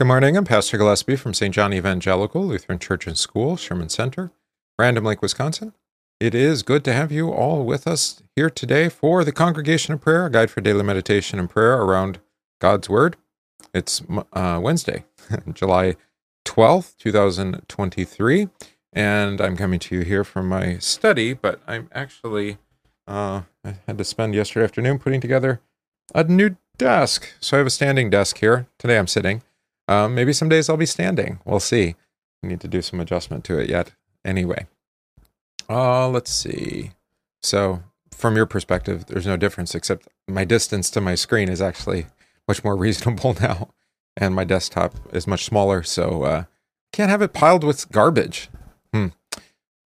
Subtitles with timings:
[0.00, 0.34] Good morning.
[0.34, 1.54] I'm Pastor Gillespie from St.
[1.54, 4.32] John Evangelical Lutheran Church and School, Sherman Center,
[4.78, 5.74] Random Lake, Wisconsin.
[6.18, 10.00] It is good to have you all with us here today for the Congregation of
[10.00, 12.18] Prayer, a guide for daily meditation and prayer around
[12.62, 13.18] God's Word.
[13.74, 14.02] It's
[14.32, 15.04] uh, Wednesday,
[15.52, 15.96] July
[16.46, 18.48] 12th, 2023,
[18.94, 22.56] and I'm coming to you here from my study, but I'm actually,
[23.06, 25.60] uh, I had to spend yesterday afternoon putting together
[26.14, 27.34] a new desk.
[27.38, 28.66] So I have a standing desk here.
[28.78, 29.42] Today I'm sitting.
[29.90, 31.40] Um, maybe some days I'll be standing.
[31.44, 31.96] We'll see.
[32.44, 33.92] I need to do some adjustment to it yet.
[34.24, 34.66] Anyway,
[35.68, 36.92] uh, let's see.
[37.42, 42.06] So, from your perspective, there's no difference except my distance to my screen is actually
[42.46, 43.70] much more reasonable now,
[44.16, 45.82] and my desktop is much smaller.
[45.82, 46.44] So, uh,
[46.92, 48.48] can't have it piled with garbage.
[48.94, 49.08] Hmm.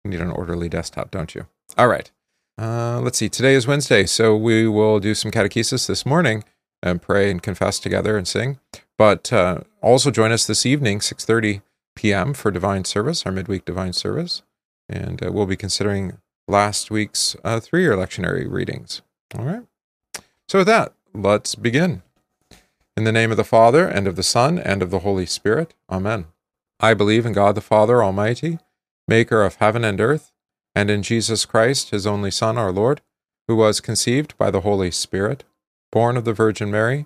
[0.04, 1.48] You need an orderly desktop, don't you?
[1.78, 2.12] All right.
[2.62, 3.30] Uh, let's see.
[3.30, 6.44] Today is Wednesday, so we will do some catechesis this morning
[6.82, 8.60] and pray and confess together and sing.
[8.98, 11.62] But uh, also join us this evening, 6:30
[11.96, 12.34] p.m.
[12.34, 14.44] for divine service, our midweek divine service,
[14.90, 19.02] and uh, we'll be considering last week's uh, three-year lectionary readings.
[19.38, 19.64] All right.
[20.48, 22.04] So with that, let's begin.
[22.96, 25.74] In the name of the Father and of the Son and of the Holy Spirit.
[25.90, 26.28] Amen.
[26.80, 28.60] I believe in God the Father Almighty,
[29.08, 30.32] maker of heaven and earth,
[30.76, 33.02] and in Jesus Christ, his only Son, our Lord,
[33.48, 35.44] who was conceived by the Holy Spirit,
[35.92, 37.06] born of the Virgin Mary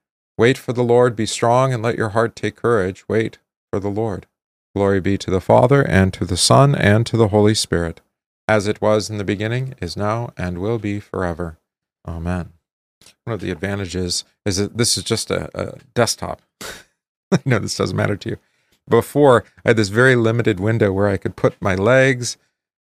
[0.37, 3.07] Wait for the Lord, be strong, and let your heart take courage.
[3.07, 3.37] Wait
[3.71, 4.27] for the Lord.
[4.75, 8.01] Glory be to the Father, and to the Son, and to the Holy Spirit,
[8.47, 11.57] as it was in the beginning, is now, and will be forever.
[12.07, 12.53] Amen.
[13.23, 16.41] One of the advantages is that this is just a, a desktop.
[17.31, 18.37] I know this doesn't matter to you.
[18.89, 22.37] Before, I had this very limited window where I could put my legs,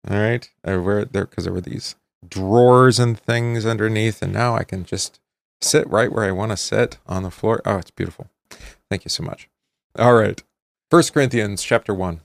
[0.08, 1.94] all right, uh, where there because there were these
[2.26, 5.20] drawers and things underneath, and now I can just
[5.60, 7.60] sit right where I want to sit on the floor.
[7.64, 8.28] Oh, it's beautiful.
[8.88, 9.48] Thank you so much.
[9.98, 10.42] All right.
[10.90, 12.20] 1 Corinthians chapter 1.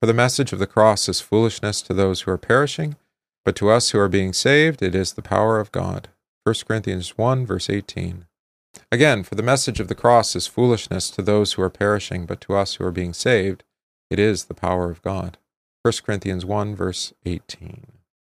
[0.00, 2.96] For the message of the cross is foolishness to those who are perishing,
[3.44, 6.08] but to us who are being saved, it is the power of God.
[6.44, 8.26] 1 Corinthians 1, verse 18.
[8.92, 12.40] Again, for the message of the cross is foolishness to those who are perishing, but
[12.42, 13.62] to us who are being saved,
[14.10, 15.38] it is the power of God.
[15.82, 17.86] 1 Corinthians 1, verse 18.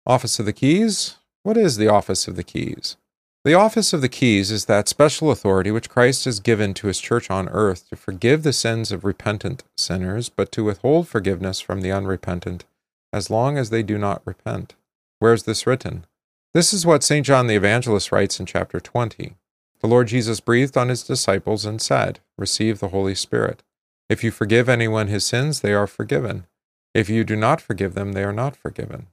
[0.05, 1.17] Office of the Keys.
[1.43, 2.97] What is the office of the keys?
[3.45, 6.99] The office of the keys is that special authority which Christ has given to his
[6.99, 11.81] church on earth to forgive the sins of repentant sinners, but to withhold forgiveness from
[11.81, 12.65] the unrepentant
[13.13, 14.73] as long as they do not repent.
[15.19, 16.07] Where is this written?
[16.55, 17.23] This is what St.
[17.23, 19.35] John the Evangelist writes in chapter 20.
[19.79, 23.61] The Lord Jesus breathed on his disciples and said, Receive the Holy Spirit.
[24.09, 26.47] If you forgive anyone his sins, they are forgiven.
[26.95, 29.05] If you do not forgive them, they are not forgiven.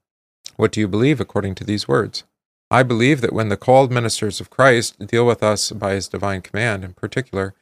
[0.56, 2.24] What do you believe according to these words?
[2.72, 6.40] I believe that when the called ministers of Christ deal with us by his divine
[6.40, 7.54] command, in particular,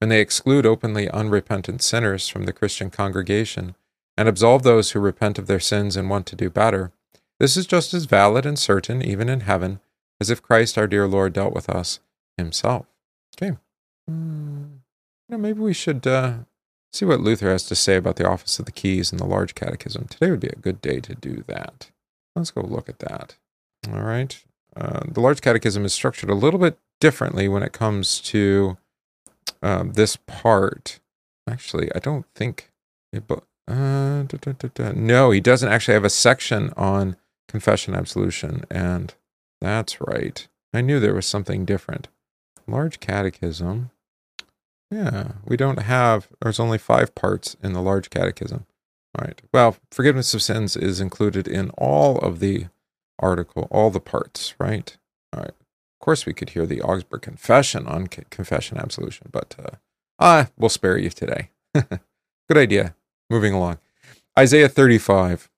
[0.00, 3.76] when they exclude openly unrepentant sinners from the Christian congregation
[4.16, 6.90] and absolve those who repent of their sins and want to do better,
[7.38, 9.78] This is just as valid and certain, even in heaven,
[10.20, 12.00] as if Christ our dear Lord dealt with us
[12.36, 12.86] himself.
[13.36, 13.56] Okay.
[14.10, 14.78] Mm,
[15.28, 16.38] you know, maybe we should uh,
[16.92, 19.54] see what Luther has to say about the office of the keys in the large
[19.54, 20.06] catechism.
[20.08, 21.90] Today would be a good day to do that.
[22.34, 23.36] Let's go look at that.
[23.92, 24.42] All right.
[24.76, 28.76] Uh, the large catechism is structured a little bit differently when it comes to
[29.62, 31.00] um, this part.
[31.48, 32.70] Actually, I don't think.
[33.12, 37.16] It, uh, da, da, da, no, he doesn't actually have a section on
[37.48, 39.14] confession absolution, and
[39.60, 40.46] that's right.
[40.74, 42.08] I knew there was something different.
[42.66, 43.90] Large catechism.
[44.90, 48.66] Yeah, we don't have, there's only five parts in the large catechism.
[49.18, 49.40] All right.
[49.52, 52.66] Well, forgiveness of sins is included in all of the
[53.18, 54.96] article, all the parts, right?
[55.32, 55.50] All right.
[55.50, 59.76] Of course, we could hear the Augsburg Confession on confession absolution, but uh,
[60.18, 61.50] ah, we'll spare you today.
[61.74, 62.94] Good idea.
[63.28, 63.78] Moving along.
[64.38, 65.50] Isaiah 35.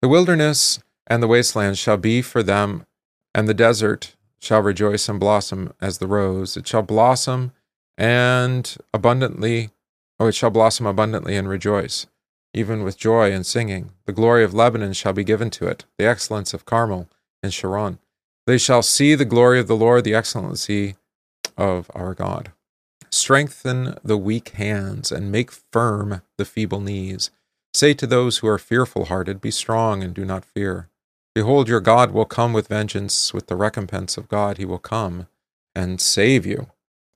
[0.00, 2.86] The wilderness and the wasteland shall be for them,
[3.34, 6.56] and the desert shall rejoice and blossom as the rose.
[6.56, 7.52] It shall blossom
[7.96, 9.70] and abundantly,
[10.18, 12.06] oh, it shall blossom abundantly and rejoice,
[12.54, 13.90] even with joy and singing.
[14.06, 17.08] The glory of Lebanon shall be given to it, the excellence of Carmel
[17.42, 17.98] and Sharon.
[18.46, 20.96] They shall see the glory of the Lord, the excellency
[21.56, 22.52] of our God.
[23.10, 27.30] Strengthen the weak hands and make firm the feeble knees.
[27.74, 30.88] Say to those who are fearful hearted, Be strong and do not fear.
[31.34, 35.28] Behold, your God will come with vengeance, with the recompense of God, he will come
[35.74, 36.68] and save you.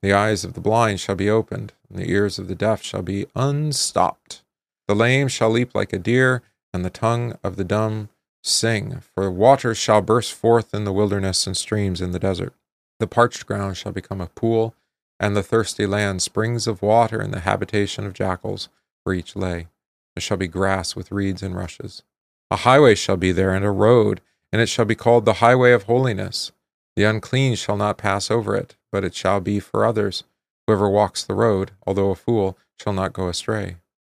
[0.03, 3.03] The eyes of the blind shall be opened, and the ears of the deaf shall
[3.03, 4.43] be unstopped.
[4.89, 6.43] The lame shall leap like a deer,
[6.73, 8.09] and the tongue of the dumb
[8.43, 9.01] sing.
[9.15, 12.55] For waters shall burst forth in the wilderness, and streams in the desert.
[13.01, 14.75] The parched ground shall become a pool,
[15.19, 18.69] and the thirsty land springs of water in the habitation of jackals,
[19.05, 19.69] for each lay.
[20.15, 22.03] There shall be grass with reeds and rushes.
[22.51, 24.21] A highway shall be there, and a road,
[24.53, 26.53] and it shall be called the highway of holiness.
[26.95, 30.25] The unclean shall not pass over it, but it shall be for others.
[30.67, 33.77] Whoever walks the road, although a fool, shall not go astray.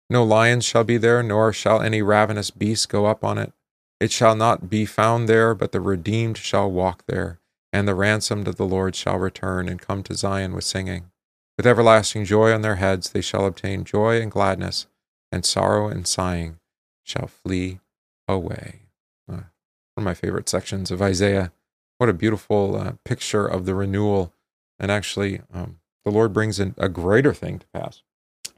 [0.10, 3.52] No lions shall be there, nor shall any ravenous beast go up on it.
[4.00, 7.40] It shall not be found there, but the redeemed shall walk there,
[7.74, 11.12] and the ransomed of the Lord shall return and come to Zion with singing.
[11.58, 14.88] With everlasting joy on their heads they shall obtain joy and gladness,
[15.32, 16.60] and sorrow and sighing
[17.04, 17.80] shall flee
[18.28, 18.82] away.
[19.28, 19.50] Uh,
[19.96, 21.52] one of my favorite sections of Isaiah.
[21.98, 24.32] What a beautiful uh, picture of the renewal.
[24.80, 28.04] And actually, um, the Lord brings in a greater thing to pass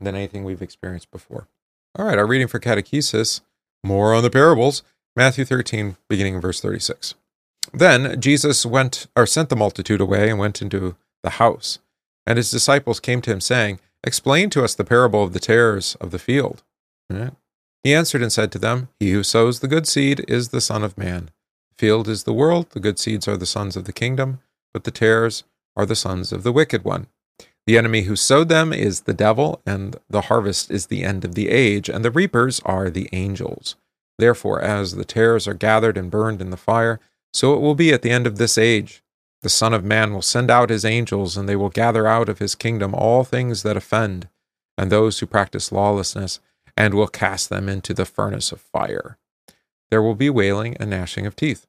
[0.01, 1.47] than anything we've experienced before.
[1.97, 3.41] All right, our reading for catechesis,
[3.83, 4.83] more on the parables,
[5.15, 7.15] Matthew 13, beginning in verse 36.
[7.73, 11.79] Then Jesus went or sent the multitude away and went into the house.
[12.25, 15.95] And his disciples came to him, saying, Explain to us the parable of the tares
[15.95, 16.63] of the field.
[17.83, 20.83] He answered and said to them, He who sows the good seed is the Son
[20.83, 21.31] of Man.
[21.71, 24.39] The field is the world, the good seeds are the sons of the kingdom,
[24.73, 25.43] but the tares
[25.75, 27.07] are the sons of the wicked one.
[27.69, 31.35] The enemy who sowed them is the devil, and the harvest is the end of
[31.35, 33.75] the age, and the reapers are the angels.
[34.17, 36.99] Therefore, as the tares are gathered and burned in the fire,
[37.31, 39.03] so it will be at the end of this age.
[39.43, 42.39] The Son of Man will send out his angels, and they will gather out of
[42.39, 44.29] his kingdom all things that offend,
[44.75, 46.39] and those who practice lawlessness,
[46.75, 49.19] and will cast them into the furnace of fire.
[49.91, 51.67] There will be wailing and gnashing of teeth.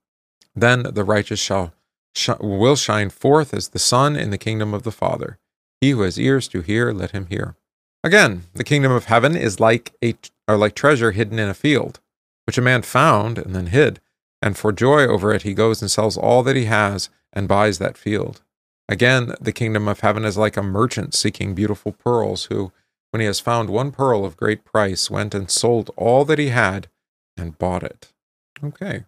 [0.57, 1.75] Then the righteous shall
[2.15, 5.37] sh- will shine forth as the sun in the kingdom of the Father.
[5.81, 7.57] He who has ears to hear, let him hear.
[8.03, 10.15] Again, the kingdom of heaven is like a
[10.49, 12.01] or like treasure hidden in a field,
[12.47, 14.01] which a man found and then hid,
[14.43, 17.79] and for joy over it he goes and sells all that he has and buys
[17.79, 18.43] that field.
[18.89, 22.73] Again, the kingdom of heaven is like a merchant seeking beautiful pearls, who,
[23.11, 26.49] when he has found one pearl of great price, went and sold all that he
[26.49, 26.89] had
[27.37, 28.13] and bought it.
[28.65, 29.05] Okay.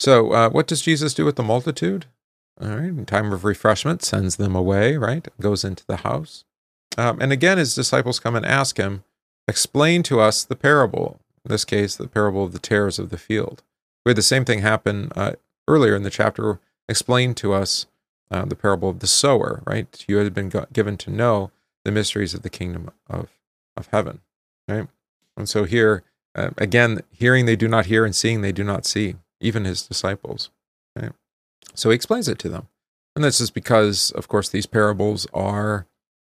[0.00, 2.06] So, uh, what does Jesus do with the multitude?
[2.60, 2.88] All right.
[2.88, 5.26] In time of refreshment, sends them away, right?
[5.40, 6.44] Goes into the house.
[6.96, 9.04] Um, and again, his disciples come and ask him,
[9.46, 11.20] explain to us the parable.
[11.44, 13.62] In this case, the parable of the tares of the field.
[14.04, 15.32] We had the same thing happen uh,
[15.68, 16.60] earlier in the chapter.
[16.88, 17.86] Explain to us
[18.30, 20.04] uh, the parable of the sower, right?
[20.08, 21.50] You had been given to know
[21.84, 23.28] the mysteries of the kingdom of
[23.76, 24.20] of heaven,
[24.68, 24.88] right?
[25.36, 26.02] And so here,
[26.34, 29.86] uh, again, hearing they do not hear and seeing they do not see, even his
[29.86, 30.50] disciples,
[30.98, 31.12] right?
[31.74, 32.68] So he explains it to them.
[33.14, 35.86] And this is because, of course, these parables are,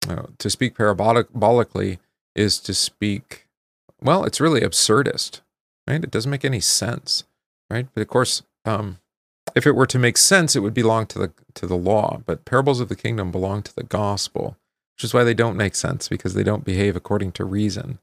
[0.09, 1.99] uh, to speak parabolically
[2.35, 3.47] is to speak,
[4.03, 5.41] well, it's really absurdist,
[5.89, 6.03] right?
[6.05, 7.25] It doesn't make any sense,
[7.71, 7.87] right?
[7.95, 8.99] But of course, um,
[9.55, 12.23] if it were to make sense, it would belong to the to the law.
[12.27, 14.57] But parables of the kingdom belong to the gospel,
[14.97, 17.99] which is why they don't make sense because they don't behave according to reason.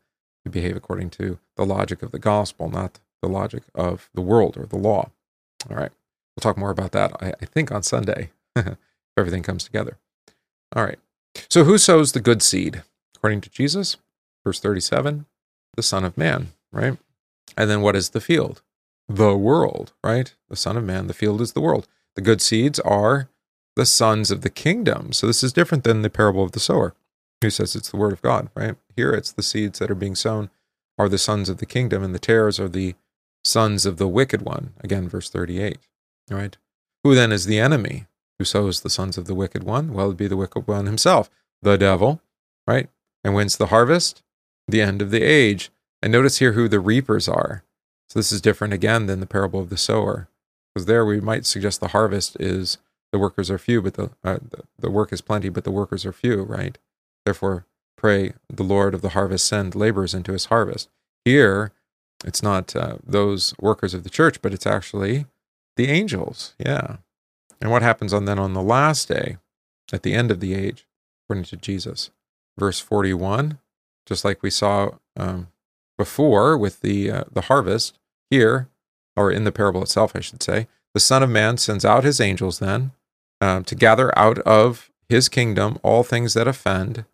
[0.45, 4.57] They behave according to the logic of the gospel, not the logic of the world
[4.57, 5.11] or the law.
[5.69, 5.91] All right.
[6.35, 8.77] We'll talk more about that, I, I think, on Sunday, if
[9.17, 9.97] everything comes together.
[10.75, 10.99] All right.
[11.49, 12.83] So, who sows the good seed?
[13.15, 13.97] According to Jesus,
[14.43, 15.25] verse 37,
[15.75, 16.97] the Son of Man, right?
[17.57, 18.61] And then what is the field?
[19.07, 20.33] The world, right?
[20.49, 21.87] The Son of Man, the field is the world.
[22.15, 23.29] The good seeds are
[23.75, 25.13] the sons of the kingdom.
[25.13, 26.93] So, this is different than the parable of the sower,
[27.41, 28.75] who says it's the word of God, right?
[28.95, 30.49] Here, it's the seeds that are being sown
[30.97, 32.95] are the sons of the kingdom, and the tares are the
[33.43, 34.73] sons of the wicked one.
[34.81, 35.79] Again, verse 38,
[36.29, 36.57] right?
[37.03, 39.93] Who then is the enemy who sows the sons of the wicked one?
[39.93, 41.29] Well, it'd be the wicked one himself,
[41.61, 42.21] the devil,
[42.67, 42.89] right?
[43.23, 44.23] And whence the harvest?
[44.67, 45.71] The end of the age.
[46.01, 47.63] And notice here who the reapers are.
[48.09, 50.27] So this is different again than the parable of the sower.
[50.73, 52.77] Because there we might suggest the harvest is
[53.11, 56.05] the workers are few, but the, uh, the, the work is plenty, but the workers
[56.05, 56.77] are few, right?
[57.25, 57.65] Therefore,
[57.97, 60.89] pray the Lord of the harvest send laborers into his harvest.
[61.25, 61.71] Here,
[62.25, 65.25] it's not uh, those workers of the church, but it's actually
[65.81, 66.53] the angels.
[66.59, 66.97] Yeah.
[67.59, 69.37] And what happens on then on the last day,
[69.91, 70.87] at the end of the age,
[71.25, 72.11] according to Jesus?
[72.57, 73.59] Verse 41,
[74.05, 75.47] just like we saw um,
[75.97, 77.97] before with the, uh, the harvest,
[78.29, 78.69] here,
[79.15, 82.21] or in the parable itself, I should say, the Son of Man sends out his
[82.21, 82.91] angels then
[83.41, 87.05] um, to gather out of his kingdom all things that offend,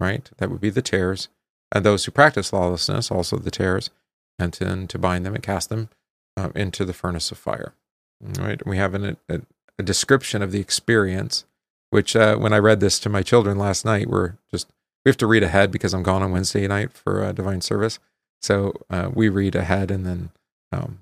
[0.00, 0.28] right?
[0.38, 1.28] That would be the tares,
[1.72, 3.90] and those who practice lawlessness, also the tares,
[4.38, 5.88] and to, to bind them and cast them
[6.36, 7.72] uh, into the furnace of fire.
[8.20, 8.64] Right?
[8.66, 9.40] We have an, a,
[9.78, 11.44] a description of the experience,
[11.90, 14.68] which uh, when I read this to my children last night, we're just
[15.04, 17.98] we have to read ahead because I'm gone on Wednesday night for a divine service.
[18.42, 20.30] So uh, we read ahead, and then
[20.72, 21.00] um,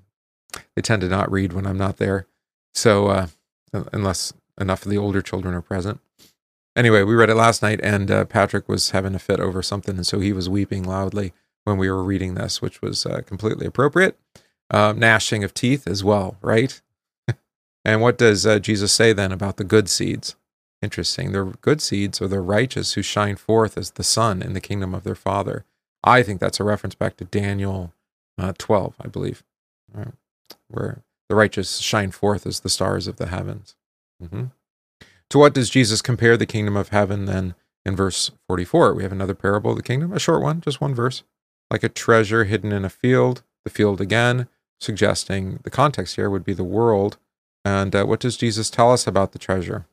[0.75, 2.27] they tend to not read when I'm not there.
[2.73, 3.27] So uh,
[3.91, 5.99] unless enough of the older children are present.
[6.75, 9.95] Anyway, we read it last night, and uh, Patrick was having a fit over something,
[9.95, 13.65] and so he was weeping loudly when we were reading this, which was uh, completely
[13.65, 14.19] appropriate.
[14.71, 16.81] Um, gnashing of teeth as well, right?
[17.85, 20.35] And what does uh, Jesus say then about the good seeds?
[20.81, 21.31] Interesting.
[21.31, 24.93] The good seeds are the righteous who shine forth as the sun in the kingdom
[24.93, 25.63] of their Father.
[26.03, 27.93] I think that's a reference back to Daniel
[28.37, 29.43] uh, 12, I believe,
[30.67, 33.75] where the righteous shine forth as the stars of the heavens.
[34.21, 34.45] Mm-hmm.
[35.29, 38.93] To what does Jesus compare the kingdom of heaven then in verse 44?
[38.93, 41.23] We have another parable of the kingdom, a short one, just one verse
[41.71, 44.47] like a treasure hidden in a field, the field again,
[44.79, 47.17] suggesting the context here would be the world.
[47.65, 49.87] And uh, what does Jesus tell us about the treasure?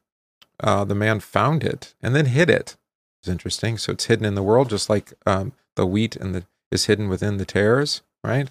[0.61, 2.77] Uh, the man found it and then hid it.
[3.21, 3.79] It's interesting.
[3.79, 7.09] So it's hidden in the world, just like um, the wheat and the is hidden
[7.09, 8.49] within the tares, right?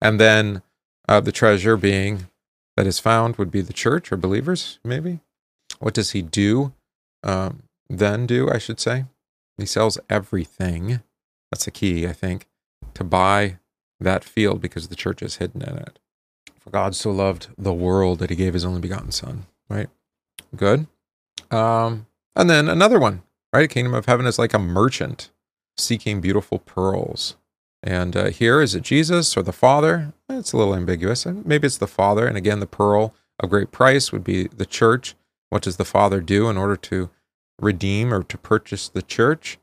[0.00, 0.62] And then
[1.08, 2.26] uh, the treasure being
[2.76, 5.20] that is found would be the church or believers, maybe.
[5.78, 6.74] What does he do?
[7.22, 9.04] Um, then do I should say?
[9.56, 11.00] He sells everything
[11.50, 12.46] that's the key, I think,
[12.94, 13.58] to buy
[14.00, 15.98] that field because the church is hidden in it.
[16.66, 19.88] For God so loved the world that he gave his only begotten son, right?
[20.56, 20.88] Good.
[21.52, 23.70] Um, and then another one, right?
[23.70, 25.30] Kingdom of heaven is like a merchant
[25.78, 27.36] seeking beautiful pearls.
[27.84, 30.12] And uh, here, is it Jesus or the Father?
[30.28, 31.24] It's a little ambiguous.
[31.24, 32.26] Maybe it's the Father.
[32.26, 35.14] And again, the pearl of great price would be the church.
[35.50, 37.10] What does the Father do in order to
[37.60, 39.58] redeem or to purchase the church?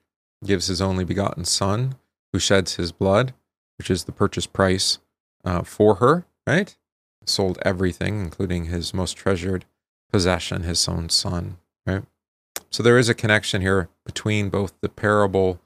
[0.45, 1.95] gives his only begotten Son,
[2.31, 3.33] who sheds his blood,
[3.77, 5.00] which is the purchase price
[5.43, 6.75] uh, for her, right?
[7.25, 9.65] Sold everything, including his most treasured
[10.12, 12.03] possession, his own son, right?
[12.70, 15.60] So there is a connection here between both the parable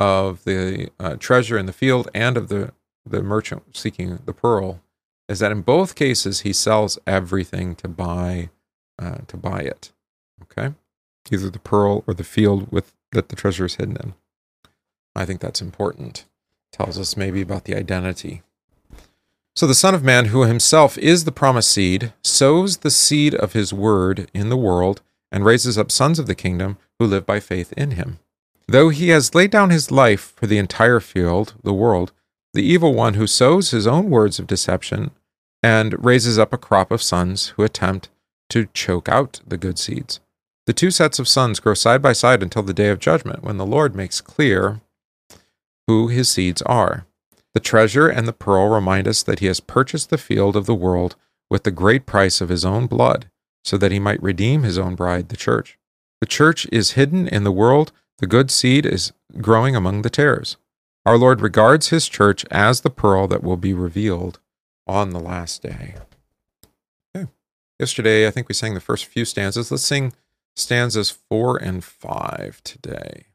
[0.00, 2.72] of the uh, treasure in the field and of the,
[3.06, 4.80] the merchant seeking the pearl,
[5.28, 8.50] is that in both cases he sells everything to buy
[9.00, 9.92] uh, to buy it.
[10.42, 10.74] Okay,
[11.30, 14.14] either the pearl or the field with that the treasure is hidden in.
[15.14, 16.26] I think that's important.
[16.72, 18.42] Tells us maybe about the identity.
[19.56, 23.52] So the Son of Man, who himself is the promised seed, sows the seed of
[23.52, 27.38] his word in the world and raises up sons of the kingdom who live by
[27.38, 28.18] faith in him.
[28.66, 32.12] Though he has laid down his life for the entire field, the world,
[32.52, 35.12] the evil one who sows his own words of deception
[35.62, 38.08] and raises up a crop of sons who attempt
[38.50, 40.20] to choke out the good seeds.
[40.66, 43.58] The two sets of sons grow side by side until the day of judgment, when
[43.58, 44.80] the Lord makes clear
[45.86, 47.06] who his seeds are.
[47.54, 50.74] The treasure and the pearl remind us that he has purchased the field of the
[50.74, 51.14] world
[51.48, 53.30] with the great price of his own blood,
[53.62, 55.78] so that he might redeem his own bride, the church.
[56.20, 60.56] The church is hidden in the world, the good seed is growing among the tares.
[61.06, 64.40] Our Lord regards his church as the pearl that will be revealed
[64.86, 65.96] on the last day.
[67.14, 67.28] Okay.
[67.78, 69.70] Yesterday, I think we sang the first few stanzas.
[69.70, 70.12] Let's sing
[70.56, 73.26] stanzas four and five today.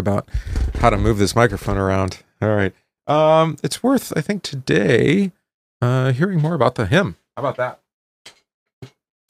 [0.00, 0.28] About
[0.80, 2.22] how to move this microphone around.
[2.42, 2.72] All right,
[3.06, 5.32] um, it's worth I think today
[5.80, 7.16] uh, hearing more about the hymn.
[7.36, 7.80] How about that?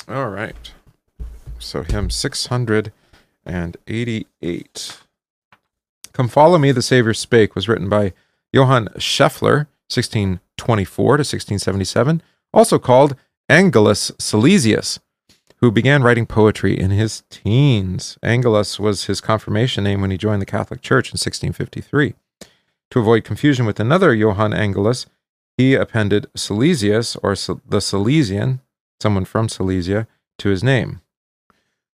[0.08, 0.72] All right,
[1.58, 4.98] so hymn 688.
[6.12, 8.12] Come follow me, the Savior spake was written by
[8.52, 12.22] Johann Scheffler, 1624 to 1677,
[12.52, 13.16] also called
[13.48, 14.98] Angelus Silesius,
[15.60, 18.18] who began writing poetry in his teens.
[18.22, 22.14] Angelus was his confirmation name when he joined the Catholic Church in 1653.
[22.90, 25.06] To avoid confusion with another Johann Angelus,
[25.56, 27.34] he appended Silesius, or
[27.68, 28.60] the Silesian,
[29.00, 30.06] someone from Silesia,
[30.38, 31.02] to his name.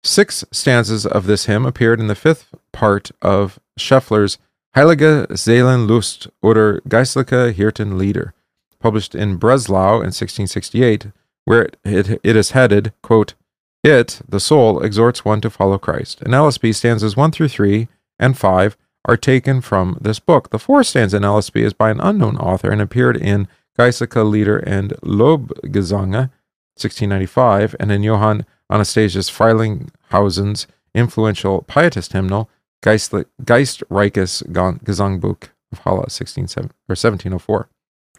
[0.02, 4.38] Six stanzas of this hymn appeared in the fifth part of Scheffler's
[4.74, 8.32] Heilige Seelenlust oder Geistliche Hirtenlieder,
[8.80, 11.06] published in Breslau in 1668,
[11.44, 13.34] where it, it, it is headed, quote,
[13.82, 16.22] It, the soul, exhorts one to follow Christ.
[16.22, 20.50] In LSB, stanzas 1 through 3 and 5 are taken from this book.
[20.50, 24.58] The fourth stanza in LSB is by an unknown author and appeared in Geistliche Lieder
[24.58, 26.30] and Lobgesange,
[26.78, 32.48] 1695, and in Johann Anastasius Freylinghausen's influential pietist hymnal,
[32.82, 37.68] Geist, Geistreiches Gesangbuch of Halle, 16, or 1704.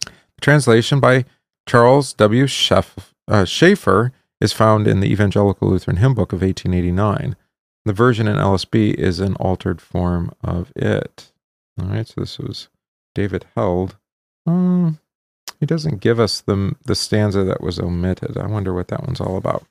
[0.05, 1.23] The translation by
[1.65, 2.47] Charles W.
[2.47, 3.45] Schaff, uh,
[4.43, 7.37] is found in the Evangelical Lutheran Hymn Book of 1889.
[7.85, 11.31] The version in LSB is an altered form of it.
[11.81, 12.67] All right, so this was
[13.15, 13.95] David Held.
[14.45, 14.99] Um,
[15.61, 18.37] he doesn't give us the the stanza that was omitted.
[18.37, 19.63] I wonder what that one's all about.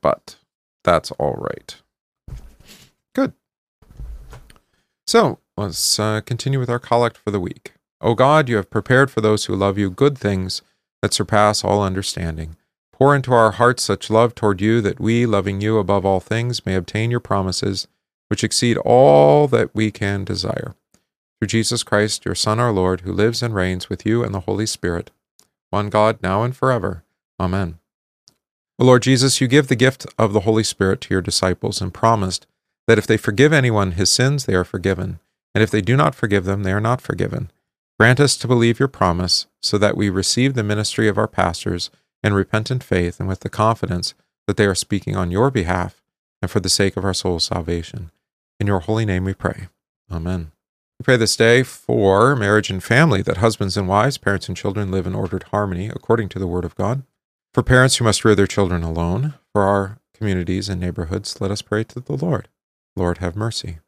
[0.00, 0.34] But
[0.82, 1.76] that's all right.
[3.14, 3.32] Good.
[5.06, 7.74] So let's uh, continue with our collect for the week.
[8.00, 10.62] O God, you have prepared for those who love you good things
[11.02, 12.56] that surpass all understanding.
[12.98, 16.66] Pour into our hearts such love toward you that we, loving you above all things,
[16.66, 17.86] may obtain your promises,
[18.26, 20.74] which exceed all that we can desire.
[21.38, 24.40] Through Jesus Christ, your Son, our Lord, who lives and reigns with you and the
[24.40, 25.12] Holy Spirit,
[25.70, 27.04] one God, now and forever.
[27.38, 27.78] Amen.
[28.80, 31.94] O Lord Jesus, you give the gift of the Holy Spirit to your disciples and
[31.94, 32.48] promised
[32.88, 35.20] that if they forgive anyone his sins, they are forgiven,
[35.54, 37.52] and if they do not forgive them, they are not forgiven.
[38.00, 41.90] Grant us to believe your promise, so that we receive the ministry of our pastors
[42.22, 44.14] in repentant faith and with the confidence
[44.46, 46.02] that they are speaking on your behalf
[46.40, 48.10] and for the sake of our soul's salvation.
[48.60, 49.68] In your holy name we pray.
[50.10, 50.52] Amen.
[50.98, 54.90] We pray this day for marriage and family, that husbands and wives, parents and children
[54.90, 57.04] live in ordered harmony according to the Word of God.
[57.54, 61.62] For parents who must rear their children alone, for our communities and neighborhoods, let us
[61.62, 62.48] pray to the Lord.
[62.96, 63.78] Lord, have mercy.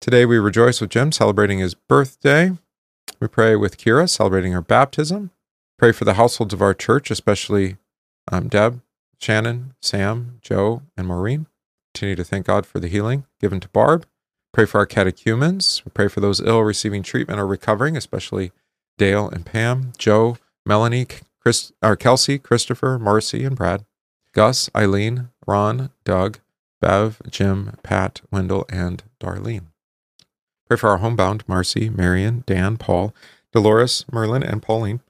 [0.00, 2.52] Today we rejoice with Jim celebrating his birthday.
[3.18, 5.32] We pray with Kira celebrating her baptism.
[5.76, 7.78] Pray for the households of our church, especially
[8.30, 8.80] um, Deb,
[9.20, 11.46] Shannon, Sam, Joe, and Maureen.
[11.94, 14.06] Continue to thank God for the healing given to Barb.
[14.52, 15.82] Pray for our catechumens.
[15.84, 18.52] We pray for those ill receiving treatment or recovering, especially
[18.98, 21.06] Dale and Pam, Joe, Melanie,
[21.40, 23.84] Chris, or Kelsey, Christopher, Marcy, and Brad,
[24.32, 26.38] Gus, Eileen, Ron, Doug,
[26.80, 29.66] Bev, Jim, Pat, Wendell, and Darlene.
[30.66, 33.14] Pray for our homebound Marcy, Marion, Dan, Paul,
[33.52, 35.00] Dolores, Merlin, and Pauline.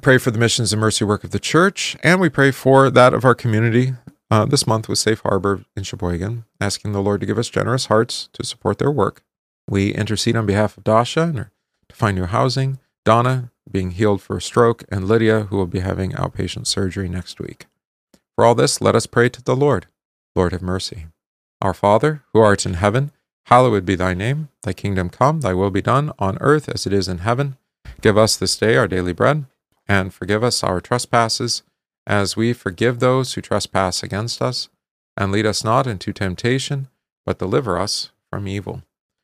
[0.00, 2.88] We pray for the missions and mercy work of the church, and we pray for
[2.88, 3.92] that of our community
[4.30, 7.84] uh, this month with Safe Harbor in Sheboygan, asking the Lord to give us generous
[7.84, 9.22] hearts to support their work.
[9.68, 11.52] We intercede on behalf of Dasha her
[11.90, 15.80] to find new housing, Donna being healed for a stroke, and Lydia, who will be
[15.80, 17.66] having outpatient surgery next week.
[18.36, 19.84] For all this, let us pray to the Lord.
[20.34, 21.08] Lord, have mercy.
[21.60, 23.12] Our Father, who art in heaven,
[23.48, 26.94] Hallowed be thy name, thy kingdom come, thy will be done, on earth as it
[26.94, 27.58] is in heaven.
[28.00, 29.44] Give us this day our daily bread,
[29.90, 31.64] and forgive us our trespasses,
[32.06, 34.68] as we forgive those who trespass against us.
[35.16, 36.86] And lead us not into temptation,
[37.26, 38.82] but deliver us from evil.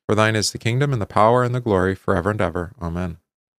[0.08, 2.72] For thine is the kingdom, and the power, and the glory, forever and ever.
[2.82, 3.18] Amen.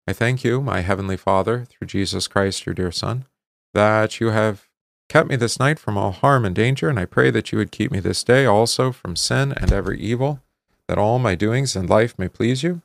[0.08, 3.24] I thank you, my heavenly Father, through Jesus Christ, your dear Son,
[3.72, 4.68] that you have
[5.08, 7.70] kept me this night from all harm and danger, and I pray that you would
[7.70, 10.40] keep me this day also from sin and every evil
[10.88, 12.82] that all my doings in life may please you.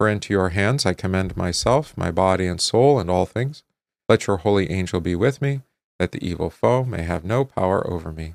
[0.00, 3.62] For into your hands I commend myself, my body and soul, and all things.
[4.08, 5.60] Let your holy angel be with me,
[5.98, 8.32] that the evil foe may have no power over me.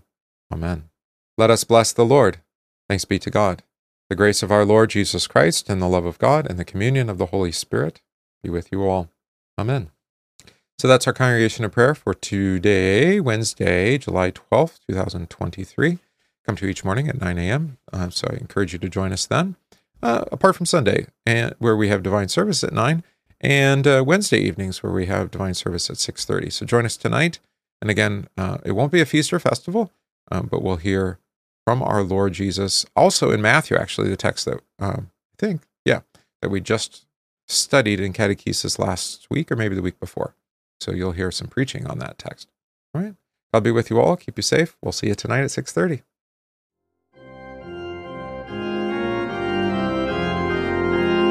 [0.54, 0.90] Amen.
[1.40, 2.38] Let us bless the Lord.
[2.88, 3.64] Thanks be to God.
[4.12, 7.10] The grace of our Lord Jesus Christ, and the love of God, and the communion
[7.10, 8.00] of the Holy Spirit
[8.44, 9.10] be with you all.
[9.58, 9.90] Amen.
[10.78, 15.98] So that's our congregation of prayer for today, Wednesday, July 12th, 2023
[16.46, 17.78] come to each morning at 9 a.m.
[17.92, 19.56] Uh, so I encourage you to join us then.
[20.06, 23.04] Uh, apart from Sunday, and where we have divine service at 9,
[23.42, 26.52] and uh, Wednesday evenings where we have divine service at 6:30.
[26.52, 27.40] So join us tonight.
[27.82, 29.92] And again, uh, it won't be a feast or festival,
[30.32, 31.18] um, but we'll hear
[31.66, 32.86] from our Lord Jesus.
[32.96, 36.02] Also in Matthew, actually, the text that um, I think, yeah,
[36.40, 37.08] that we just
[37.48, 40.36] studied in catechesis last week or maybe the week before.
[40.80, 42.48] So you'll hear some preaching on that text.
[42.94, 43.16] All right.
[43.52, 44.18] God be with you all.
[44.18, 44.78] Keep you safe.
[44.84, 46.04] We'll see you tonight at 6:30.